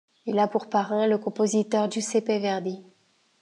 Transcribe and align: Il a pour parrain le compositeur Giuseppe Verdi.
Il 0.25 0.39
a 0.39 0.47
pour 0.47 0.67
parrain 0.67 1.05
le 1.05 1.19
compositeur 1.19 1.91
Giuseppe 1.91 2.25
Verdi. 2.29 2.81